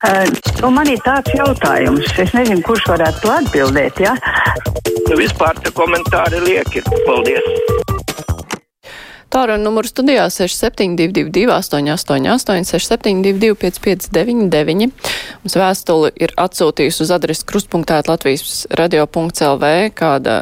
[0.00, 0.24] Uh,
[0.62, 4.00] nu, man ir tāds jautājums, es nezinu, kurš varētu to atbildēt.
[4.00, 4.14] Ja?
[5.10, 6.80] Nu, vispār te komentāri lieki.
[7.04, 7.44] Paldies!
[9.30, 14.88] Tālruņa numuru studijā 6722, 888, 672, 559,
[15.44, 19.70] mums vēstuli ir atsūtījusi uz adresi krustpunktēt Latvijas radio.lv
[20.00, 20.40] kāda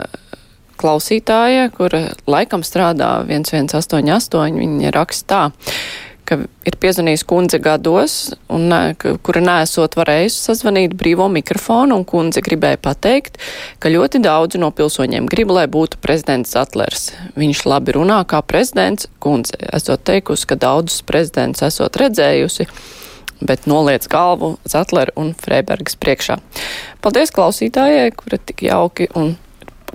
[0.78, 5.48] klausītāja, kura laikam strādā 1188, viņa rakstā
[6.28, 6.38] ka
[6.68, 8.16] ir piezvanījis kundze gados,
[8.52, 8.68] un,
[9.24, 13.40] kura nesot varējusi sazvanīt brīvo mikrofonu, un kundze gribēja pateikt,
[13.80, 17.10] ka ļoti daudzi no pilsoņiem grib, lai būtu prezidents Zatlers.
[17.38, 22.68] Viņš labi runā kā prezidents, kundze esot teikusi, ka daudzus prezidents esot redzējusi
[23.40, 26.38] bet noliec galvu Zatleru un Freibergas priekšā.
[27.04, 29.36] Paldies klausītājai, kura tik jauki un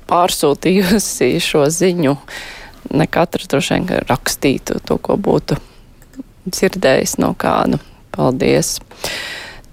[0.07, 2.15] pārsūtījusi šo ziņu.
[2.95, 5.59] Ne katrs droši vien rakstītu to, ko būtu
[6.49, 7.79] dzirdējis no kāda.
[8.13, 8.77] Paldies!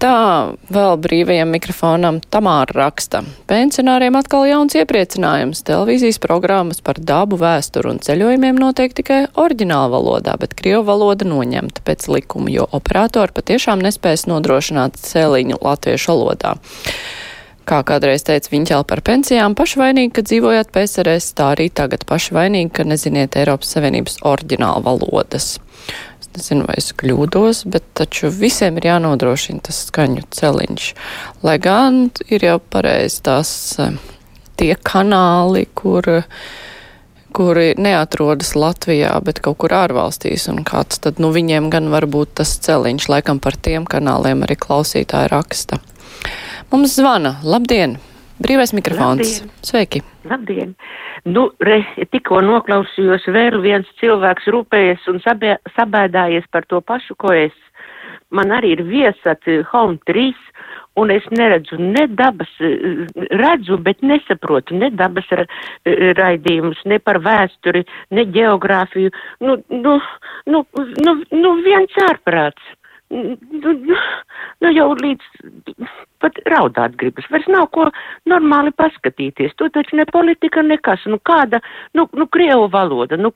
[0.01, 3.19] Tā vēl brīvajam mikrofonam Tamāra raksta.
[3.45, 5.61] Pensionāriem atkal jauns iepriecinājums.
[5.67, 11.85] Televīzijas programmas par dabu, vēsturu un ceļojumiem notiek tikai oriģināla valodā, bet krievu valoda noņemta
[11.85, 16.55] pēc likuma, jo operatori patiešām nespēs nodrošināt celiņu latviešu valodā.
[17.69, 22.89] Kā kādreiz teica Viņķēl par pensijām, pašvainīgi, ka dzīvojat PSRS, tā arī tagad pašvainīgi, ka
[22.89, 25.59] neziniet Eiropas Savienības oriģināla valodas
[26.37, 30.89] nezinu, vai es kļūdos, bet taču visiem ir jānodrošina tas skaņu celiņš.
[31.45, 33.95] Lai gan ir jau pareizi tās eh,
[34.59, 36.07] tie kanāli, kur,
[37.35, 42.37] kuri neatrodas Latvijā, bet kaut kur ārvalstīs, un kāds tad, nu, viņiem gan var būt
[42.41, 45.81] tas celiņš, laikam par tiem kanāliem arī klausītāji raksta.
[46.71, 47.39] Mums zvana.
[47.43, 47.99] Labdien!
[48.41, 49.21] Brīvais mikrofons.
[49.21, 49.51] Labdien.
[49.65, 50.01] Sveiki!
[50.25, 50.73] Labdien!
[51.29, 57.35] Nu, re, tikko noklausījos, vēl viens cilvēks rūpējies un sabē, sabēdājies par to pašu, ko
[57.37, 57.57] es.
[58.33, 60.31] Man arī ir viesat Home 3,
[61.01, 62.51] un es neredzu ne dabas,
[63.43, 65.45] redzu, bet nesaprotu ne dabas ra,
[66.21, 67.83] raidījumus, ne par vēsturi,
[68.15, 69.13] ne geogrāfiju.
[69.45, 69.97] Nu, nu,
[70.49, 70.65] nu,
[71.05, 72.77] nu, nu viens ārprāts
[73.11, 73.73] nu,
[74.61, 75.85] nu jau līdz
[76.21, 77.27] pat raudāt gribas.
[77.33, 77.87] Vairs nav ko
[78.29, 79.55] normāli paskatīties.
[79.59, 81.03] To taču ne politika, nekas.
[81.11, 81.61] Nu kāda,
[81.97, 83.19] nu, nu krievu valoda.
[83.19, 83.33] Nu,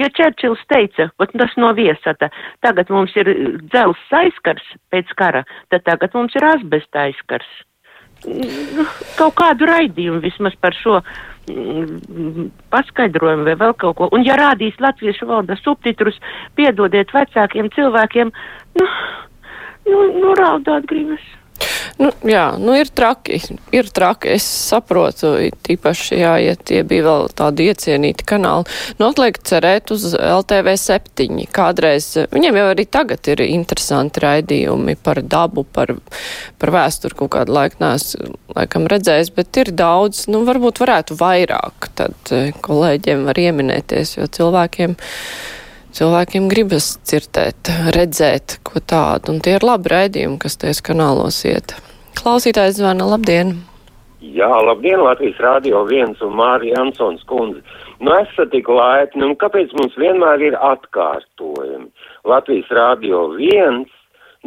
[0.00, 2.30] ja Čerčils teica, pat tas no viesata,
[2.64, 3.30] tagad mums ir
[3.66, 5.44] dzels aizskars pēc kara,
[5.74, 7.50] tad tagad mums ir asbesta aizskars.
[8.24, 8.86] Nu,
[9.18, 11.00] kaut kādu raidījumu vismaz par šo
[12.72, 14.08] paskaidrojumu vai vēl kaut ko.
[14.16, 16.18] Un ja rādīs latviešu valodas subtitrus,
[16.56, 18.32] piedodiet vecākiem cilvēkiem,
[18.80, 18.90] nu,
[19.90, 21.24] nu, nu raudāt gribas.
[22.00, 23.38] Nu, jā, nu ir traki,
[23.74, 25.30] ir traki, es saprotu,
[25.66, 28.66] tīpaši, jā, ja tie bija vēl tādi iecienīti kanāli.
[28.98, 31.46] Nu, atliek cerēt uz LTV septiņi.
[31.54, 35.94] Kādreiz, viņiem jau arī tagad ir interesanti raidījumi par dabu, par,
[36.58, 38.12] par vēsturi kaut kādu laiku nās,
[38.56, 44.26] laikam redzējis, bet ir daudz, nu, varbūt varētu vairāk, tad eh, kolēģiem var ieminēties, jo
[44.34, 44.98] cilvēkiem
[45.94, 51.76] cilvēkiem gribas dzirdēt, redzēt ko tādu, un tie ir labi raidījumi, kas tajos kanālos iet.
[52.18, 53.56] Klausītājs zvana, labdien!
[54.34, 57.60] Jā, labdien, Latvijas Rādio 1 un Mārija Ansons kundze.
[58.00, 61.90] Nu, esat tik laipni, un kāpēc mums vienmēr ir atkārtojumi?
[62.26, 63.84] Latvijas Rādio 1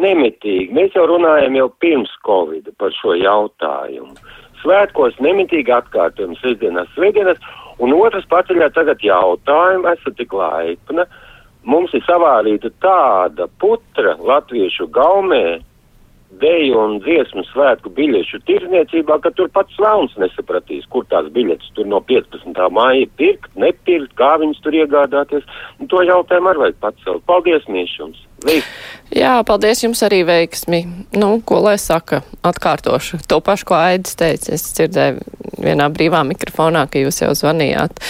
[0.01, 4.17] nemitīgi, mēs jau runājam jau pirms Covid par šo jautājumu.
[4.63, 7.39] Svētkos nemitīgi atkārtojumi, sestdienas, svētdienas,
[7.79, 11.05] un otrs paceļā tagad jautājumu, esat tik laipna.
[11.67, 15.59] Uh, mums ir savārīta tāda putra latviešu gaumē,
[16.41, 21.87] deju un dziesmu svētku biļešu tirzniecībā, ka tur pats slauns nesapratīs, kur tās biļetes tur
[21.87, 22.57] no 15.
[22.75, 25.45] māja pirkt, nepirkt, kā viņas tur iegādāties.
[25.79, 27.23] Un to jautājumu arī vajag pacelt.
[27.29, 27.69] Paldies!
[28.45, 28.67] Veiks.
[29.15, 30.83] Jā, paldies jums arī veiksmi.
[31.17, 34.51] Nu, ko lai saka, atkārtošu to pašu, ko Aidis teica.
[34.53, 38.03] Es dzirdēju vienā brīvā mikrofonā, ka jūs jau zvanījāt.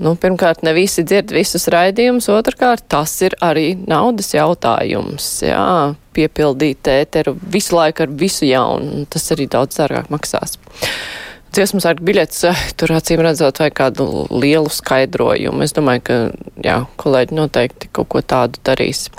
[0.00, 5.26] Nu, pirmkārt, ne visi dzird visus raidījumus, otrkārt, tas ir arī naudas jautājums.
[5.44, 10.56] Jā, piepildīt ēteru visu laiku ar visu jaunu, tas arī daudz dārgāk maksās.
[11.50, 15.66] Dziesmas ar biļetes, eh, tur acīm redzot, vai kādu lielu skaidrojumu.
[15.66, 16.18] Es domāju, ka,
[16.64, 19.10] jā, kolēģi noteikti kaut ko tādu darīs.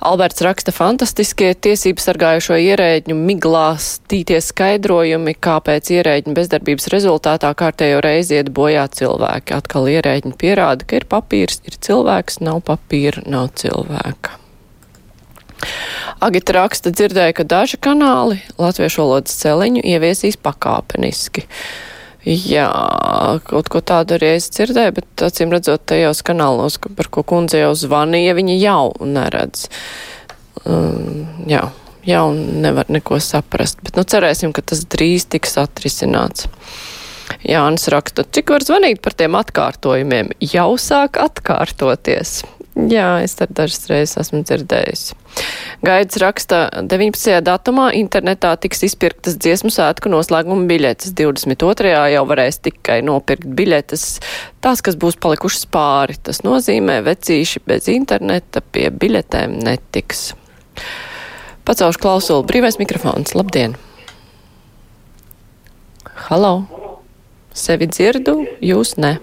[0.00, 8.38] Alberts raksta fantastiskie tiesības sargājušo ierēģņu miglā stīties skaidrojumi, kāpēc ierēģņu bezdarbības rezultātā kārtējo reizi
[8.38, 9.58] iet bojā cilvēki.
[9.58, 14.38] Atkal ierēģņi pierāda, ka ir papīrs, ir cilvēks, nav papīra, nav cilvēka.
[16.24, 21.44] Agita raksta dzirdēja, ka daži kanāli latviešu valodas celiņu ieviesīs pakāpeniski.
[22.28, 22.68] Jā,
[23.48, 27.72] kaut ko tādu arī es dzirdēju, bet acīm redzot tajos kanālos, par ko kundze jau
[27.72, 29.70] zvanīja, viņi jau neredz.
[30.68, 31.62] Um, jā,
[32.04, 33.80] jau nevar neko saprast.
[33.84, 36.48] Bet, nu, cerēsim, ka tas drīz tiks atrisināts.
[37.46, 40.34] Jānis raksta, cik var zvanīt par tiem atkārtojumiem?
[40.44, 42.42] Jau sāk atkārtoties.
[42.90, 45.16] Jā, es tad dažas reizes esmu dzirdējusi.
[45.80, 47.38] Gaids raksta, 19.
[47.46, 51.14] datumā internetā tiks izpirktas dziesmu svētku noslēguma biļetes.
[51.16, 51.94] 22.
[52.12, 54.04] jau varēs tikai nopirkt biļetes,
[54.60, 56.18] tās, kas būs palikušas pāri.
[56.20, 60.34] Tas nozīmē, vecīši bez interneta pie biļetēm netiks.
[61.64, 62.44] Pacaušu klausulu.
[62.48, 63.32] Brīvais mikrofons.
[63.38, 63.78] Labdien!
[66.28, 66.54] Halo!
[67.56, 69.16] Sevi dzirdu, jūs ne.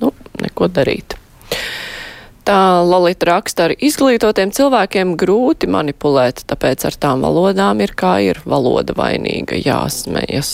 [0.00, 1.19] Nu, neko darīt.
[2.50, 8.40] Tā Lalita raksta, ar izglītotiem cilvēkiem grūti manipulēt, tāpēc ar tām valodām ir kā ir
[8.42, 10.50] valoda vainīga, jāsmējas.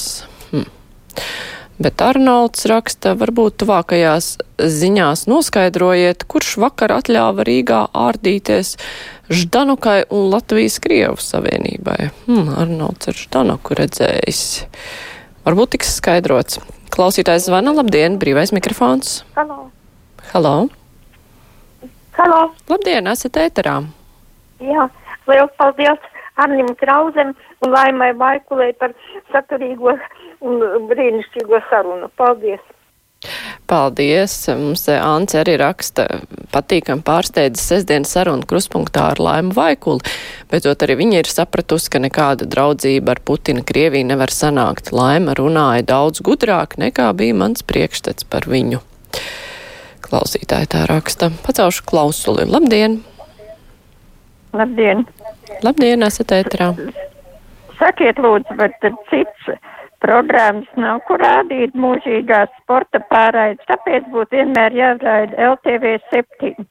[0.51, 0.67] Hm.
[1.81, 4.29] Bet Arnolds raksta, varbūt tuvākajās
[4.61, 8.77] ziņās noskaidrojiet, kurš vakar atļāva Rīgā ārdīties
[9.33, 12.11] Ždanukai un Latvijas Krievu savienībai.
[12.29, 14.43] Hmm, Arnolds ir Ždanuku redzējis.
[15.49, 16.61] Varbūt tiks skaidrots.
[16.93, 19.23] Klausītājs zvana, labdien, brīvais mikrofons.
[19.39, 19.71] Halo.
[20.35, 20.59] Halo.
[22.17, 22.53] Halo.
[22.71, 23.81] Labdien, esat ēterā.
[24.65, 24.87] Jā,
[25.29, 26.07] liels paldies
[26.41, 27.35] Arnim Krauzem
[27.65, 28.95] un Laimai Vaikulē par
[29.35, 29.93] saturīgo
[30.41, 32.09] un brīnišķīgo sarunu.
[32.17, 32.65] Paldies!
[33.69, 34.35] Paldies!
[34.49, 36.07] Mums Ants arī raksta
[36.55, 40.05] patīkam pārsteidz sestdienas sarunu kruspunktā ar Laimu Vaikuli.
[40.49, 44.93] Beidzot arī viņa ir sapratusi, ka nekāda draudzība ar Putina Krieviju nevar sanākt.
[44.95, 48.81] Laima runāja daudz gudrāk nekā bija mans priekšstats par viņu.
[50.07, 51.31] Klausītāji tā raksta.
[51.47, 52.47] Pacaušu klausuli.
[52.49, 53.01] Labdien!
[54.57, 55.05] Labdien!
[55.67, 56.71] Labdien, esat ētrā.
[57.77, 58.79] Sakiet, lūdzu, bet
[59.11, 59.51] cits
[60.05, 66.67] programmas nav, kur rādīt mūžīgās sporta pārraides, tāpēc būtu vienmēr jāraida LTV 7.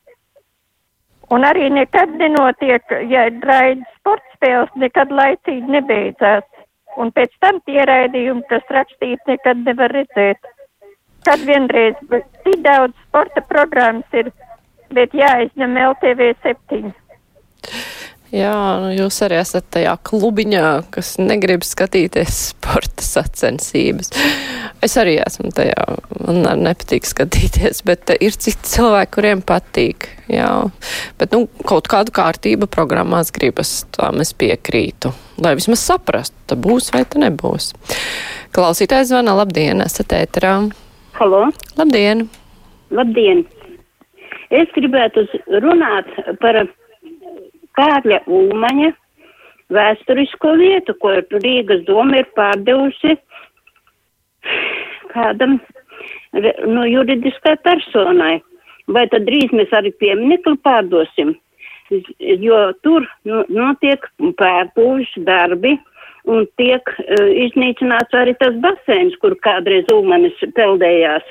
[1.36, 6.46] Un arī nekad nenotiek, ja raida sporta spēles, nekad laicīgi nebeidzās.
[7.02, 10.40] Un pēc tam tie raidījumi, kas rakstīts, nekad nevar redzēt.
[11.26, 14.32] Kad vienreiz, bet tik daudz sporta programmas ir,
[14.94, 16.94] bet jāizņem LTV 7.
[18.36, 24.10] Jā, nu jūs arī esat tajā klubiņā, kas negrib skatīties sporta sacensības.
[24.84, 25.86] Es arī esmu tajā,
[26.26, 30.10] man nepatīk skatīties, bet ir citi cilvēki, kuriem patīk.
[30.28, 30.50] Jā,
[31.22, 35.14] bet nu, kaut kādu kārtību programmās gribas, tām es piekrītu.
[35.46, 37.72] Lai vismaz saprastu, ta būs vai ta nebūs.
[38.58, 40.58] Klausītājs zvana, labdien, esat ēterā.
[41.16, 41.46] Halo.
[41.80, 42.26] Labdien!
[42.92, 43.46] Labdien!
[44.52, 45.22] Es gribētu
[45.64, 46.10] runāt
[46.42, 46.58] par
[47.80, 48.90] Kārļa Ulmaņa
[49.72, 51.14] vēsturisko vietu, ko
[51.46, 53.16] Rīgas doma ir pārdevusi
[55.14, 55.56] kādam
[56.36, 58.42] nu, juridiskai personai.
[58.92, 61.32] Vai tad drīz mēs arī pieminekli pārdosim?
[62.44, 64.04] Jo tur nu, notiek
[64.44, 65.78] pārpūžu darbi
[66.32, 71.26] un tiek uh, iznīcināts arī tas basēns, kur kādreiz Ulmanis peldējās.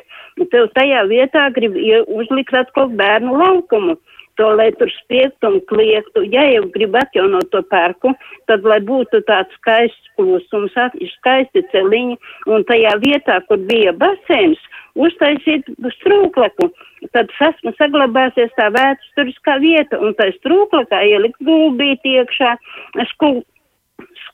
[0.50, 1.76] Tev tajā vietā grib
[2.10, 3.94] uzlikt atkal bērnu laukumu
[4.36, 6.24] to, lai tur spiegtu un kliegtu.
[6.32, 8.14] Ja jau grib atjaunot to parku,
[8.50, 10.74] tad, lai būtu tāds skaists klusums,
[11.16, 12.18] skaisti celiņi,
[12.50, 14.60] un tajā vietā, kur bija basēns,
[14.94, 16.70] uztaisīt strūklaku.
[17.14, 17.32] Tad
[17.78, 22.54] saglabāsies tā vēsturiskā vieta, un tā strūklakā ielikt gulbīt iekšā,
[23.14, 23.42] skul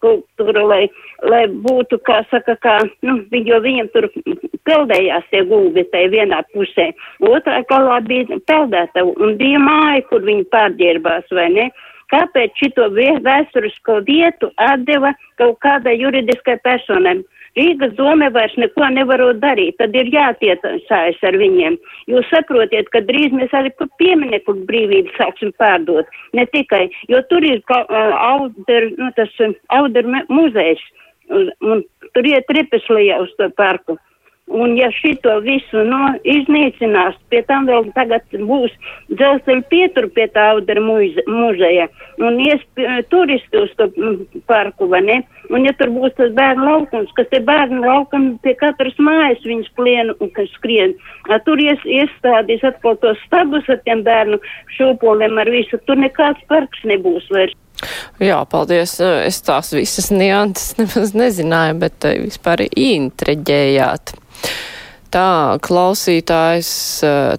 [0.01, 0.81] skulptūra, lai,
[1.29, 4.09] lai būtu, kā saka, kā, nu, jo viņam tur
[4.69, 6.91] peldējās tie gulbi tai vienā pusē,
[7.21, 11.71] otrā galā bija peldēta un bija māja, kur viņi pārģērbās, vai ne?
[12.11, 12.89] Kāpēc šito
[13.23, 17.21] vēsturisko vietu atdeva kaut kādai juridiskai personai?
[17.59, 21.79] Rīgas doma vairs neko nevarot darīt, tad ir jātiesājas ar viņiem.
[22.13, 26.07] Jūs saprotiet, ka drīz mēs arī par pieminieku brīvību sāksim pārdot.
[26.37, 29.35] Ne tikai, jo tur ir ka, uh, auder, nu, tas
[29.75, 30.85] auder muzejs,
[31.31, 31.83] un, un
[32.15, 33.99] tur iet ripeslījā uz to parku.
[34.51, 38.73] Un ja šito visu no, iznīcinās, pie tam vēl tagad būs
[39.13, 41.87] dzelzceļa pietur pie tā audara muzeja
[42.19, 42.63] un ies
[43.13, 43.87] turisti uz to
[44.51, 45.19] parku, vai ne?
[45.51, 49.71] Un ja tur būs tas bērnu laukums, kas te bērnu laukam pie katras mājas viņas
[49.79, 50.95] plienu un kas skrien,
[51.47, 54.39] tur ies, iestādīs atkal tos stabus ar tiem bērnu
[54.77, 57.57] šūpoliem ar visu, tur nekāds parks nebūs vairs.
[58.21, 58.99] Jā, paldies.
[59.01, 64.20] Es tās visas nianses nemaz nezināju, bet vispār intreģējāt.
[65.11, 66.71] Tā klausītājs,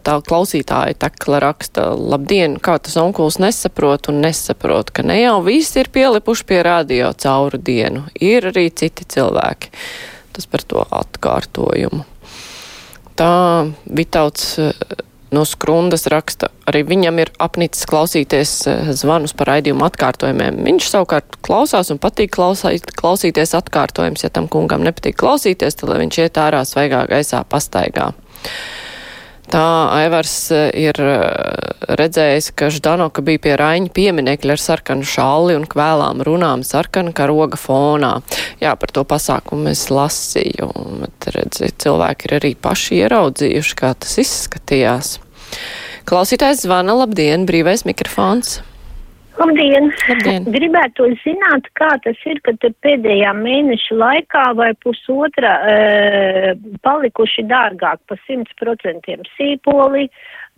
[0.03, 5.79] tā klausītāja tekla raksta, labdien, kā tas onkuls nesaprot un nesaprot, ka ne jau visi
[5.79, 9.71] ir pielipuši pie radio cauru dienu, ir arī citi cilvēki.
[10.35, 12.03] Tas par to atkārtojumu.
[13.15, 13.31] Tā
[13.87, 14.57] Vitauts
[15.31, 20.59] no skrundas raksta, arī viņam ir apnicis klausīties eh, zvanus par raidījumu atkārtojumiem.
[20.67, 24.25] Viņš savukārt klausās un patīk klausīt, klausīties atkārtojums.
[24.25, 28.11] Ja tam kungam nepatīk klausīties, tad viņš iet ārā svaigā gaisā pastaigā.
[29.51, 31.23] Tā Aivars eh, ir eh,
[31.99, 37.59] redzējis, ka Ždanoka bija pie Raiņa pieminekļa ar sarkanu šalli un kvēlām runām sarkana karoga
[37.59, 38.13] fonā.
[38.63, 40.71] Jā, par to pasākumu es lasīju,
[41.03, 45.17] bet redzi, cilvēki ir arī paši ieraudzījuši, kā tas izskatījās.
[46.07, 48.61] Klausītājs zvana, labdien, brīvais mikrofons.
[49.39, 49.91] Labdien!
[50.09, 50.47] Labdien.
[50.51, 55.77] Gribētu zināt, kā tas ir, ka pēdējā mēneša laikā vai pusotra e,
[56.83, 60.09] palikuši dārgāk pa 100% sīpoli,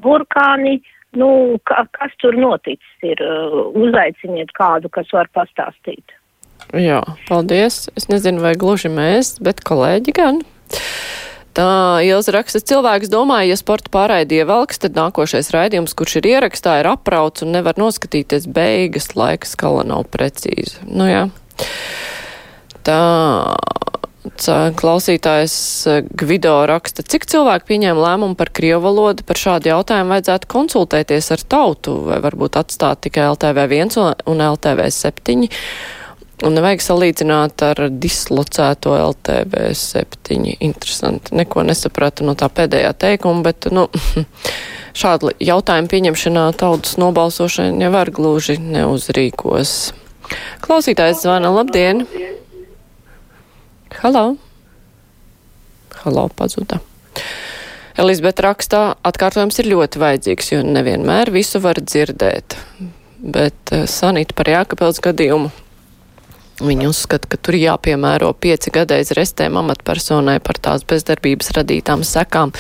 [0.04, 0.80] burkāni.
[1.14, 3.20] Nu, ka, kas tur noticis ir?
[3.78, 6.16] Uzaiciniet kādu, kas var pastāstīt.
[6.74, 7.86] Jā, paldies.
[7.94, 10.42] Es nezinu, vai gluži mēs, bet kolēģi gan.
[11.54, 16.80] Tā Ilza raksta, cilvēks domāja, ja sporta pārraidi ievelks, tad nākošais raidījums, kurš ir ierakstā,
[16.82, 20.82] ir aprauts un nevar noskatīties beigas, laika skala nav precīza.
[20.90, 21.28] Nu jā.
[22.84, 23.00] Tā
[24.80, 25.56] klausītājs
[26.16, 31.44] Gvido raksta, cik cilvēki pieņēma lēmumu par krievu valodu, par šādu jautājumu vajadzētu konsultēties ar
[31.44, 34.00] tautu, vai varbūt atstāt tikai LTV1
[34.32, 35.52] un LTV7.
[36.42, 40.56] Un nevajag salīdzināt ar dislocēto LTV 7.
[40.66, 41.36] Interesanti.
[41.38, 43.86] Neko nesapratu no tā pēdējā teikuma, bet, nu,
[45.02, 49.94] šādu jautājumu pieņemšanā tautas nobalsošana jau var gluži neuzrīkos.
[50.66, 52.08] Klausītājs zvana, labdien!
[54.02, 54.34] Halo!
[56.02, 56.82] Halo, pazuda.
[57.94, 62.58] Elizabete rakstā, atkārtojums ir ļoti vajadzīgs, jo nevienmēr visu var dzirdēt.
[63.22, 65.54] Bet uh, Sanita par Jākapels gadījumu
[66.64, 72.54] Viņi uzskata, ka tur jāpiemēro pieci gadreiz restēm amatpersonai par tās bezdarbības radītām sekām.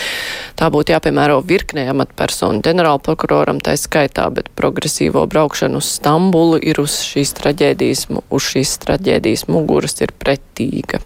[0.59, 6.99] Tā būtu jāpiemēro virknē amatpersonu ģenerālprokuroram, tā skaitā, bet progresīvo braukšanu uz Stambulu ir uz
[7.07, 10.99] šīs traģēdijas, uz šīs traģēdijas muguras ir pretīga.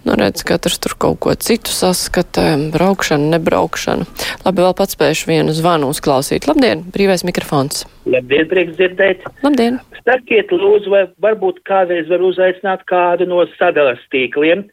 [0.00, 4.06] Nu, redz, katrs tur kaut ko citu saskata, braukšana, nebraukšana.
[4.46, 6.48] Labi, vēl pats spējuši vienu zvanu uzklausīt.
[6.48, 7.84] Labdien, brīvais mikrofons.
[8.08, 9.28] Labdien, prieks dzirdēt.
[9.44, 9.76] Labdien.
[10.10, 14.64] Sakiet, lūdzu, vai varbūt kādreiz var uzaicināt kādu no sadalas tīkliem.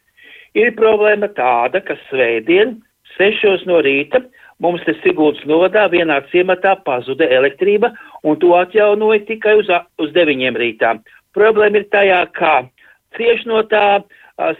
[0.58, 2.72] Ir problēma tāda, ka svētdien,
[3.14, 4.24] sešos no rīta,
[4.58, 7.92] mums te Siguldas novadā vienā ciematā pazuda elektrība,
[8.26, 9.70] un to atjaunoja tikai uz,
[10.02, 10.96] uz deviņiem rītā.
[11.38, 12.54] Problēma ir tajā, kā
[13.14, 14.02] cieši no tā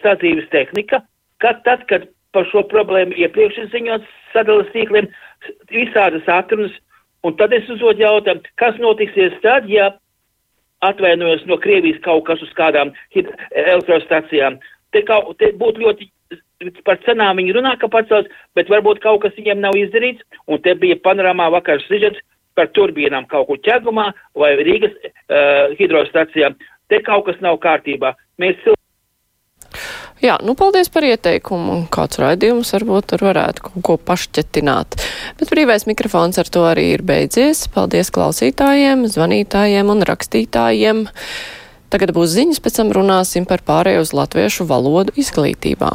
[0.04, 1.02] sadzīves tehnika,
[1.42, 2.06] kad tad, kad
[2.36, 5.10] par šo problēmu iepriekš ir ziņots sadalas tīkliem,
[5.74, 6.76] visādas atrunas,
[7.26, 9.96] un tad es uzdod jautājumu, kas notiksies tad, ja
[10.84, 14.58] atvainojos no Krievijas kaut kas uz kādām elektrostacijām.
[14.92, 16.08] Te, kaut, te būtu ļoti
[16.86, 20.74] par cenām viņi runā, ka pacels, bet varbūt kaut kas viņiem nav izdarīts, un te
[20.74, 22.22] bija panorāmā vakar sižets
[22.58, 24.08] par turbīnām kaut kur ķegumā
[24.38, 26.56] vai Rīgas uh, hidrostacijām.
[26.90, 28.14] Te kaut kas nav kārtībā.
[28.42, 28.58] Mēs
[30.18, 31.84] Jā, nu paldies par ieteikumu.
[31.94, 34.98] Kāds raidījums varbūt tur varētu kaut ko pašķetināt.
[35.38, 37.68] Bet brīvais mikrofons ar to arī ir beidzies.
[37.74, 41.06] Paldies klausītājiem, zvanītājiem un rakstītājiem.
[41.94, 45.94] Tagad būs ziņas, pēc tam runāsim par pārēju uz latviešu valodu izglītībā.